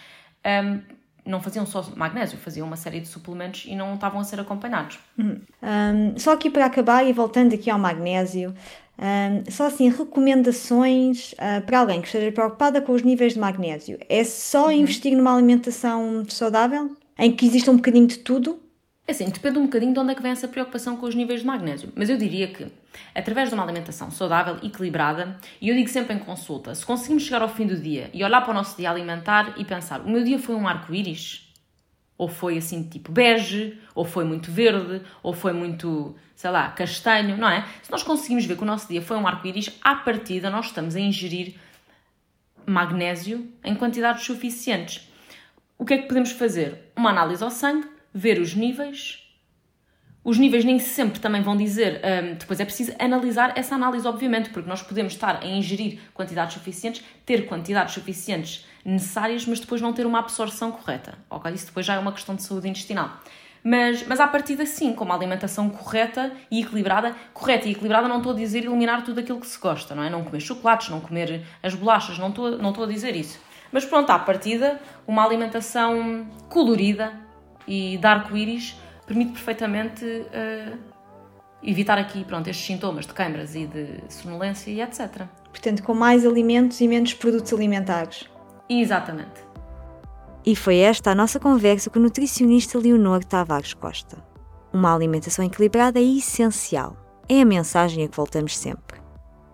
um, 0.65 0.81
não 1.25 1.41
faziam 1.41 1.65
só 1.65 1.85
magnésio, 1.97 2.39
faziam 2.39 2.67
uma 2.67 2.77
série 2.77 3.01
de 3.01 3.07
suplementos 3.07 3.65
e 3.67 3.77
não 3.77 3.95
estavam 3.95 4.21
a 4.21 4.25
ser 4.25 4.41
acompanhados. 4.41 4.99
Uhum. 5.17 5.41
Um, 5.63 6.19
só 6.19 6.33
aqui 6.33 6.51
para 6.51 6.67
acabar 6.67 7.07
e 7.07 7.13
voltando 7.13 7.55
aqui 7.55 7.71
ao 7.71 7.79
magnésio, 7.79 8.55
um, 8.99 9.51
só 9.51 9.67
assim, 9.67 9.89
recomendações 9.89 11.33
uh, 11.33 11.65
para 11.65 11.81
alguém 11.81 12.01
que 12.01 12.07
esteja 12.07 12.31
preocupada 12.33 12.81
com 12.81 12.93
os 12.93 13.03
níveis 13.03 13.35
de 13.35 13.39
magnésio. 13.39 13.99
É 14.09 14.25
só 14.25 14.67
uhum. 14.67 14.73
investir 14.73 15.17
numa 15.17 15.35
alimentação 15.35 16.25
saudável? 16.29 16.97
Em 17.19 17.31
que 17.31 17.47
exista 17.47 17.71
um 17.71 17.77
bocadinho 17.77 18.07
de 18.07 18.19
tudo? 18.19 18.62
É 19.05 19.11
assim, 19.11 19.29
depende 19.29 19.59
um 19.59 19.65
bocadinho 19.65 19.93
de 19.93 19.99
onde 19.99 20.13
é 20.13 20.15
que 20.15 20.23
vem 20.23 20.31
essa 20.31 20.47
preocupação 20.47 20.97
com 20.97 21.07
os 21.07 21.15
níveis 21.15 21.41
de 21.41 21.47
magnésio. 21.47 21.93
Mas 21.97 22.09
eu 22.09 22.17
diria 22.17 22.47
que, 22.47 22.69
através 23.13 23.49
de 23.49 23.55
uma 23.55 23.65
alimentação 23.65 24.13
saudável, 24.13 24.59
equilibrada, 24.63 25.37
e 25.61 25.69
eu 25.69 25.75
digo 25.75 25.89
sempre 25.89 26.15
em 26.15 26.21
consulta, 26.21 26.73
se 26.73 26.87
conseguimos 26.87 27.25
chegar 27.25 27.43
ao 27.43 27.49
fim 27.49 27.67
do 27.67 27.77
dia 27.77 28.11
e 28.15 28.23
olhar 28.23 28.41
para 28.43 28.53
o 28.53 28.55
nosso 28.55 28.77
dia 28.77 28.89
alimentar 28.89 29.55
e 29.57 29.65
pensar, 29.65 30.03
o 30.03 30.09
meu 30.09 30.23
dia 30.23 30.39
foi 30.39 30.55
um 30.55 30.69
arco-íris? 30.69 31.53
Ou 32.17 32.29
foi 32.29 32.57
assim 32.57 32.85
tipo 32.89 33.11
bege? 33.11 33.77
Ou 33.93 34.05
foi 34.05 34.25
muito 34.25 34.53
verde? 34.53 35.03
Ou 35.21 35.33
foi 35.33 35.53
muito, 35.53 36.15
sei 36.37 36.51
lá, 36.51 36.69
castanho? 36.71 37.37
Não 37.37 37.49
é? 37.49 37.67
Se 37.83 37.91
nós 37.91 38.05
conseguimos 38.05 38.45
ver 38.45 38.57
que 38.57 38.63
o 38.63 38.67
nosso 38.67 38.87
dia 38.87 39.03
foi 39.03 39.17
um 39.17 39.27
arco-íris, 39.27 39.69
à 39.83 39.97
partida 39.97 40.49
nós 40.49 40.67
estamos 40.67 40.95
a 40.95 41.01
ingerir 41.01 41.57
magnésio 42.65 43.51
em 43.65 43.75
quantidades 43.75 44.23
suficientes. 44.25 45.11
O 45.77 45.85
que 45.85 45.95
é 45.95 45.99
que 45.99 46.07
podemos 46.07 46.31
fazer? 46.31 46.93
Uma 46.95 47.11
análise 47.11 47.43
ao 47.43 47.51
sangue 47.51 47.89
ver 48.13 48.41
os 48.41 48.55
níveis. 48.55 49.19
Os 50.25 50.39
níveis 50.39 50.65
nem 50.65 50.79
sempre 50.79 51.19
também 51.19 51.43
vão 51.43 51.57
dizer, 51.57 52.01
um, 52.05 52.35
depois 52.35 52.61
é 52.61 52.65
preciso 52.65 52.93
analisar 52.99 53.59
essa 53.59 53.75
análise, 53.75 54.07
obviamente, 54.07 54.51
porque 54.51 54.69
nós 54.69 54.81
podemos 54.81 55.15
estar 55.15 55.43
a 55.43 55.47
ingerir 55.47 55.99
quantidades 56.15 56.55
suficientes, 56.55 57.03
ter 57.27 57.47
quantidades 57.47 57.95
suficientes 57.95 58.65
necessárias, 58.85 59.45
mas 59.47 59.59
depois 59.59 59.81
não 59.81 59.93
ter 59.93 60.07
uma 60.07 60.21
absorção 60.21 60.71
correta. 60.71 61.19
Ok? 61.29 61.53
Isso 61.53 61.67
depois 61.67 61.85
já 61.85 61.95
é 61.95 61.99
uma 61.99 62.13
questão 62.13 62.37
de 62.37 62.43
saúde 62.45 62.69
intestinal. 62.69 63.21
Mas, 63.65 64.05
mas 64.07 64.19
à 64.19 64.27
partida, 64.27 64.67
sim, 64.67 64.93
com 64.93 65.05
uma 65.05 65.15
alimentação 65.15 65.71
correta 65.71 66.33
e 66.51 66.61
equilibrada. 66.63 67.15
Correta 67.33 67.69
e 67.69 67.73
equilibrada, 67.73 68.09
não 68.09 68.19
estou 68.19 68.33
a 68.33 68.37
dizer 68.37 68.65
eliminar 68.65 69.05
tudo 69.05 69.21
aquilo 69.21 69.41
que 69.41 69.47
se 69.47 69.59
gosta, 69.59 69.95
não 69.95 70.03
é? 70.03 70.11
Não 70.11 70.25
comer 70.25 70.41
chocolates, 70.41 70.89
não 70.89 71.01
comer 71.01 71.43
as 71.63 71.75
bolachas, 71.75 72.19
não 72.19 72.31
estou, 72.31 72.59
não 72.59 72.71
estou 72.71 72.85
a 72.85 72.89
dizer 72.89 73.15
isso. 73.15 73.41
Mas 73.71 73.85
pronto, 73.85 74.11
à 74.11 74.19
partida, 74.19 74.81
uma 75.07 75.25
alimentação 75.25 76.27
colorida, 76.49 77.13
e 77.67 77.99
dar 77.99 78.19
arco-íris 78.19 78.77
permite 79.07 79.33
perfeitamente 79.33 80.05
uh, 80.05 80.79
evitar 81.63 81.99
aqui 81.99 82.25
pronto, 82.25 82.49
estes 82.49 82.67
sintomas 82.67 83.07
de 83.07 83.13
câimbras 83.13 83.55
e 83.55 83.67
de 83.67 84.01
sonolência 84.09 84.71
e 84.71 84.81
etc. 84.81 85.27
Portanto, 85.51 85.83
com 85.83 85.95
mais 85.95 86.27
alimentos 86.27 86.81
e 86.81 86.89
menos 86.89 87.15
produtos 87.15 87.53
alimentares. 87.53 88.29
Exatamente. 88.69 89.53
E 90.45 90.57
foi 90.57 90.79
esta 90.79 91.13
a 91.13 91.15
nossa 91.15 91.39
conversa 91.39 91.89
com 91.89 91.99
o 91.99 92.03
nutricionista 92.03 92.79
Leonor 92.79 93.25
Tavares 93.25 93.75
Costa. 93.75 94.19
Uma 94.73 94.95
alimentação 94.95 95.45
equilibrada 95.45 96.01
é 96.01 96.03
essencial. 96.03 96.97
É 97.29 97.43
a 97.43 97.45
mensagem 97.45 98.05
a 98.05 98.09
que 98.09 98.17
voltamos 98.17 98.57
sempre. 98.57 99.01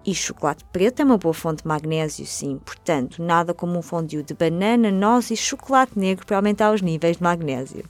E 0.06 0.14
chocolate 0.14 0.64
preto 0.72 1.00
é 1.00 1.04
uma 1.04 1.18
boa 1.18 1.34
fonte 1.34 1.62
de 1.62 1.68
magnésio, 1.68 2.24
sim, 2.24 2.58
portanto, 2.64 3.22
nada 3.22 3.52
como 3.52 3.78
um 3.78 3.82
fondue 3.82 4.22
de 4.22 4.32
banana, 4.32 4.90
noz 4.90 5.30
e 5.30 5.36
chocolate 5.36 5.98
negro 5.98 6.24
para 6.24 6.36
aumentar 6.36 6.72
os 6.72 6.80
níveis 6.80 7.18
de 7.18 7.22
magnésio. 7.22 7.84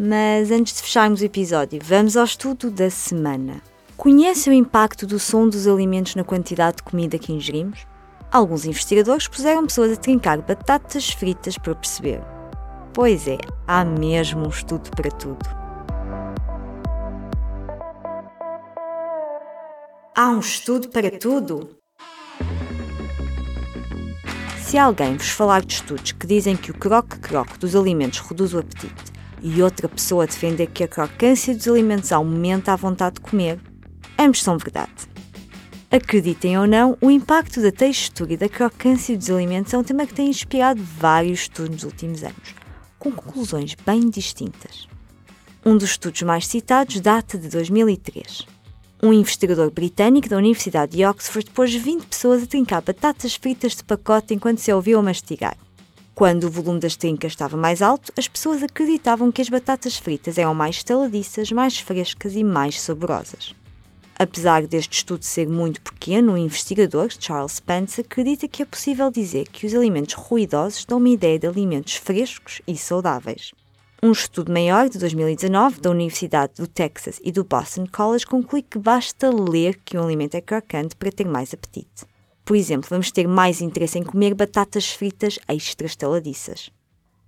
Mas 0.00 0.52
antes 0.52 0.74
de 0.74 0.82
fecharmos 0.82 1.20
o 1.20 1.24
episódio, 1.24 1.80
vamos 1.82 2.16
ao 2.16 2.24
estudo 2.24 2.70
da 2.70 2.88
semana. 2.88 3.60
Conhece 3.96 4.48
o 4.48 4.52
impacto 4.52 5.04
do 5.04 5.18
som 5.18 5.48
dos 5.48 5.66
alimentos 5.66 6.14
na 6.14 6.22
quantidade 6.22 6.76
de 6.76 6.82
comida 6.84 7.18
que 7.18 7.32
ingerimos? 7.32 7.84
Alguns 8.30 8.64
investigadores 8.64 9.26
puseram 9.26 9.66
pessoas 9.66 9.94
a 9.94 9.96
trincar 9.96 10.40
batatas 10.40 11.10
fritas 11.10 11.58
para 11.58 11.74
perceber. 11.74 12.20
Pois 12.94 13.26
é, 13.26 13.38
há 13.66 13.84
mesmo 13.84 14.46
um 14.46 14.50
estudo 14.50 14.88
para 14.90 15.10
tudo. 15.10 15.44
Há 20.14 20.30
um 20.30 20.38
estudo 20.38 20.90
para 20.90 21.10
tudo? 21.18 21.70
Se 24.60 24.78
alguém 24.78 25.16
vos 25.16 25.30
falar 25.30 25.64
de 25.64 25.72
estudos 25.72 26.12
que 26.12 26.24
dizem 26.24 26.56
que 26.56 26.70
o 26.70 26.78
croque-croque 26.78 27.58
dos 27.58 27.74
alimentos 27.74 28.20
reduz 28.20 28.54
o 28.54 28.60
apetite 28.60 29.17
e 29.42 29.62
outra 29.62 29.88
pessoa 29.88 30.26
defender 30.26 30.66
que 30.66 30.84
a 30.84 30.88
crocância 30.88 31.54
dos 31.54 31.68
alimentos 31.68 32.12
aumenta 32.12 32.72
a 32.72 32.76
vontade 32.76 33.16
de 33.16 33.20
comer, 33.20 33.60
ambos 34.18 34.42
são 34.42 34.58
verdade. 34.58 35.08
Acreditem 35.90 36.58
ou 36.58 36.66
não, 36.66 36.98
o 37.00 37.10
impacto 37.10 37.62
da 37.62 37.72
textura 37.72 38.34
e 38.34 38.36
da 38.36 38.48
crocância 38.48 39.16
dos 39.16 39.30
alimentos 39.30 39.72
é 39.72 39.78
um 39.78 39.82
tema 39.82 40.06
que 40.06 40.12
tem 40.12 40.28
inspirado 40.28 40.82
vários 40.82 41.40
estudos 41.40 41.70
nos 41.70 41.84
últimos 41.84 42.22
anos, 42.22 42.54
com 42.98 43.10
conclusões 43.10 43.74
bem 43.86 44.10
distintas. 44.10 44.86
Um 45.64 45.78
dos 45.78 45.92
estudos 45.92 46.20
mais 46.22 46.46
citados 46.46 47.00
data 47.00 47.38
de 47.38 47.48
2003. 47.48 48.46
Um 49.02 49.12
investigador 49.12 49.70
britânico 49.70 50.28
da 50.28 50.36
Universidade 50.36 50.96
de 50.96 51.04
Oxford 51.06 51.50
pôs 51.52 51.72
20 51.74 52.04
pessoas 52.04 52.42
a 52.42 52.46
trincar 52.46 52.82
batatas 52.82 53.36
fritas 53.36 53.76
de 53.76 53.84
pacote 53.84 54.34
enquanto 54.34 54.58
se 54.58 54.72
ouviam 54.72 55.02
mastigar. 55.02 55.56
Quando 56.18 56.48
o 56.48 56.50
volume 56.50 56.80
das 56.80 56.96
trincas 56.96 57.30
estava 57.30 57.56
mais 57.56 57.80
alto, 57.80 58.12
as 58.16 58.26
pessoas 58.26 58.60
acreditavam 58.60 59.30
que 59.30 59.40
as 59.40 59.48
batatas 59.48 59.96
fritas 59.96 60.36
eram 60.36 60.52
mais 60.52 60.78
estaladiças, 60.78 61.52
mais 61.52 61.78
frescas 61.78 62.34
e 62.34 62.42
mais 62.42 62.80
saborosas. 62.80 63.54
Apesar 64.18 64.66
deste 64.66 64.94
estudo 64.94 65.24
ser 65.24 65.48
muito 65.48 65.80
pequeno, 65.80 66.32
o 66.32 66.36
investigador 66.36 67.06
Charles 67.20 67.52
Spence 67.52 68.00
acredita 68.00 68.48
que 68.48 68.64
é 68.64 68.66
possível 68.66 69.12
dizer 69.12 69.46
que 69.46 69.64
os 69.64 69.72
alimentos 69.72 70.14
ruidosos 70.14 70.84
dão 70.84 70.98
uma 70.98 71.08
ideia 71.08 71.38
de 71.38 71.46
alimentos 71.46 71.94
frescos 71.94 72.60
e 72.66 72.76
saudáveis. 72.76 73.52
Um 74.02 74.10
estudo 74.10 74.52
maior 74.52 74.88
de 74.88 74.98
2019 74.98 75.80
da 75.80 75.90
Universidade 75.92 76.54
do 76.56 76.66
Texas 76.66 77.20
e 77.22 77.30
do 77.30 77.44
Boston 77.44 77.86
College 77.86 78.26
conclui 78.26 78.62
que 78.62 78.80
basta 78.80 79.30
ler 79.30 79.78
que 79.84 79.96
um 79.96 80.02
alimento 80.02 80.34
é 80.34 80.40
crocante 80.40 80.96
para 80.96 81.12
ter 81.12 81.28
mais 81.28 81.54
apetite. 81.54 82.08
Por 82.48 82.56
exemplo, 82.56 82.88
vamos 82.88 83.12
ter 83.12 83.28
mais 83.28 83.60
interesse 83.60 83.98
em 83.98 84.02
comer 84.02 84.32
batatas 84.32 84.88
fritas 84.88 85.38
extra 85.46 85.86
estaladiças. 85.86 86.70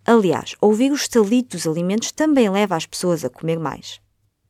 Aliás, 0.02 0.56
ouvir 0.62 0.90
o 0.90 0.94
estalito 0.94 1.58
dos 1.58 1.66
alimentos 1.66 2.10
também 2.10 2.48
leva 2.48 2.74
as 2.74 2.86
pessoas 2.86 3.22
a 3.22 3.28
comer 3.28 3.58
mais. 3.58 4.00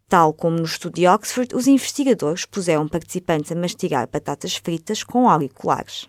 Tal 0.09 0.33
como 0.33 0.57
no 0.57 0.63
estudo 0.63 0.95
de 0.95 1.09
Oxford, 1.09 1.57
os 1.57 1.67
investigadores 1.67 2.45
puseram 2.45 2.87
participantes 2.87 3.51
a 3.51 3.57
mastigar 3.57 4.09
batatas 4.09 4.55
fritas 4.55 5.03
com 5.03 5.29
auriculares. 5.29 6.09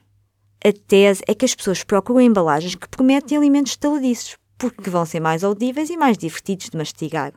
A 0.64 0.72
tese 0.72 1.24
é 1.28 1.34
que 1.34 1.46
as 1.46 1.56
pessoas 1.56 1.84
procuram 1.84 2.22
embalagens 2.22 2.76
que 2.76 2.88
prometem 2.88 3.40
alimentos 3.40 3.72
estaladiços, 3.72 4.38
porque 4.60 4.92
vão 4.92 5.08
ser 5.08 5.22
mais 5.22 5.44
audíveis 5.44 5.90
e 5.90 5.98
mais 5.98 6.20
divertidos 6.20 6.70
de 6.70 6.78
mastigar. 6.78 7.34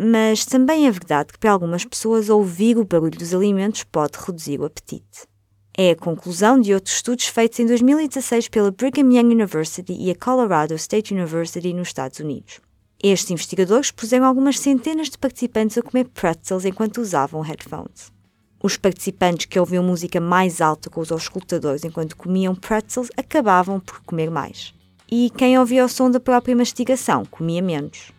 Mas 0.00 0.46
também 0.46 0.86
é 0.86 0.90
verdade 0.90 1.34
que 1.34 1.38
para 1.38 1.52
algumas 1.52 1.84
pessoas 1.84 2.30
ouvir 2.30 2.78
o 2.78 2.86
barulho 2.86 3.18
dos 3.18 3.34
alimentos 3.34 3.84
pode 3.84 4.16
reduzir 4.18 4.58
o 4.58 4.64
apetite. 4.64 5.33
É 5.76 5.90
a 5.90 5.96
conclusão 5.96 6.60
de 6.60 6.72
outros 6.72 6.94
estudos 6.94 7.26
feitos 7.26 7.58
em 7.58 7.66
2016 7.66 8.48
pela 8.48 8.70
Brigham 8.70 9.12
Young 9.12 9.34
University 9.34 9.92
e 9.92 10.08
a 10.08 10.14
Colorado 10.14 10.72
State 10.74 11.12
University 11.12 11.72
nos 11.72 11.88
Estados 11.88 12.20
Unidos. 12.20 12.60
Estes 13.02 13.32
investigadores 13.32 13.90
puseram 13.90 14.24
algumas 14.24 14.60
centenas 14.60 15.10
de 15.10 15.18
participantes 15.18 15.76
a 15.76 15.82
comer 15.82 16.04
pretzels 16.10 16.64
enquanto 16.64 16.98
usavam 16.98 17.40
headphones. 17.40 18.12
Os 18.62 18.76
participantes 18.76 19.46
que 19.46 19.58
ouviam 19.58 19.82
música 19.82 20.20
mais 20.20 20.60
alta 20.60 20.88
com 20.88 21.00
os 21.00 21.10
auscultadores 21.10 21.82
enquanto 21.82 22.16
comiam 22.16 22.54
pretzels 22.54 23.10
acabavam 23.16 23.80
por 23.80 24.00
comer 24.02 24.30
mais. 24.30 24.72
E 25.10 25.28
quem 25.36 25.58
ouvia 25.58 25.84
o 25.84 25.88
som 25.88 26.08
da 26.08 26.20
própria 26.20 26.54
mastigação 26.54 27.24
comia 27.24 27.60
menos. 27.60 28.12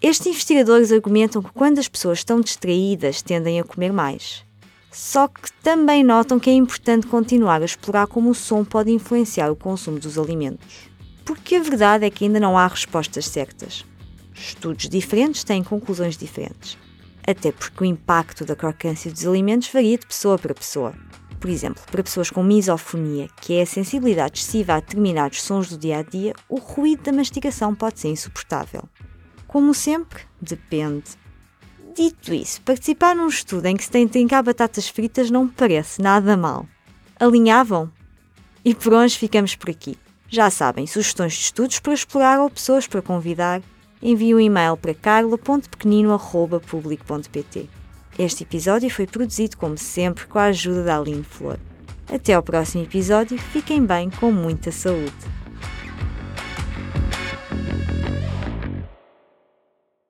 Estes 0.00 0.28
investigadores 0.28 0.90
argumentam 0.90 1.42
que 1.42 1.52
quando 1.52 1.78
as 1.78 1.88
pessoas 1.88 2.20
estão 2.20 2.40
distraídas 2.40 3.20
tendem 3.20 3.60
a 3.60 3.64
comer 3.64 3.92
mais. 3.92 4.50
Só 4.92 5.26
que 5.26 5.50
também 5.62 6.04
notam 6.04 6.38
que 6.38 6.50
é 6.50 6.52
importante 6.52 7.06
continuar 7.06 7.62
a 7.62 7.64
explorar 7.64 8.06
como 8.06 8.28
o 8.30 8.34
som 8.34 8.62
pode 8.62 8.90
influenciar 8.92 9.50
o 9.50 9.56
consumo 9.56 9.98
dos 9.98 10.18
alimentos. 10.18 10.90
Porque 11.24 11.56
a 11.56 11.62
verdade 11.62 12.04
é 12.04 12.10
que 12.10 12.26
ainda 12.26 12.38
não 12.38 12.58
há 12.58 12.66
respostas 12.66 13.26
certas. 13.26 13.86
Estudos 14.34 14.90
diferentes 14.90 15.44
têm 15.44 15.64
conclusões 15.64 16.16
diferentes. 16.16 16.76
Até 17.26 17.52
porque 17.52 17.84
o 17.84 17.86
impacto 17.86 18.44
da 18.44 18.54
crocância 18.54 19.10
dos 19.10 19.26
alimentos 19.26 19.68
varia 19.68 19.96
de 19.96 20.06
pessoa 20.06 20.38
para 20.38 20.54
pessoa. 20.54 20.92
Por 21.40 21.48
exemplo, 21.48 21.82
para 21.90 22.02
pessoas 22.02 22.30
com 22.30 22.42
misofonia, 22.42 23.28
que 23.40 23.54
é 23.54 23.62
a 23.62 23.66
sensibilidade 23.66 24.38
excessiva 24.38 24.74
a 24.74 24.80
determinados 24.80 25.42
sons 25.42 25.70
do 25.70 25.78
dia 25.78 25.98
a 25.98 26.02
dia, 26.02 26.34
o 26.48 26.56
ruído 26.56 27.04
da 27.04 27.12
mastigação 27.12 27.74
pode 27.74 27.98
ser 27.98 28.08
insuportável. 28.08 28.82
Como 29.46 29.72
sempre, 29.72 30.22
depende. 30.40 31.21
Dito 31.94 32.32
isso, 32.32 32.62
participar 32.62 33.14
num 33.14 33.28
estudo 33.28 33.66
em 33.66 33.76
que 33.76 33.84
se 33.84 33.90
tem 33.90 34.08
trincar 34.08 34.42
batatas 34.42 34.88
fritas 34.88 35.30
não 35.30 35.44
me 35.44 35.50
parece 35.50 36.00
nada 36.00 36.38
mal. 36.38 36.66
Alinhavam? 37.20 37.92
E 38.64 38.74
por 38.74 38.94
hoje 38.94 39.18
ficamos 39.18 39.54
por 39.54 39.68
aqui. 39.68 39.98
Já 40.26 40.48
sabem, 40.48 40.86
sugestões 40.86 41.34
de 41.34 41.40
estudos 41.40 41.80
para 41.80 41.92
explorar 41.92 42.40
ou 42.40 42.48
pessoas 42.48 42.86
para 42.86 43.02
convidar, 43.02 43.60
envie 44.00 44.34
um 44.34 44.40
e-mail 44.40 44.74
para 44.76 44.94
carla.pequenino.public.pt. 44.94 47.68
Este 48.18 48.42
episódio 48.44 48.88
foi 48.88 49.06
produzido, 49.06 49.58
como 49.58 49.76
sempre, 49.76 50.24
com 50.26 50.38
a 50.38 50.44
ajuda 50.44 50.84
da 50.84 50.98
Aline 50.98 51.22
Flor. 51.22 51.58
Até 52.10 52.32
ao 52.32 52.42
próximo 52.42 52.84
episódio, 52.84 53.36
fiquem 53.38 53.84
bem 53.84 54.08
com 54.08 54.32
muita 54.32 54.72
saúde. 54.72 55.41